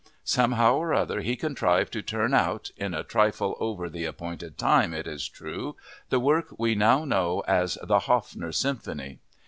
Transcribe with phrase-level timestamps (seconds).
[0.23, 4.95] Somehow or other he contrived to turn out (in a trifle over the appointed time,
[4.95, 5.75] it is true)
[6.09, 9.19] the work we now know as the "Haffner" Symphony.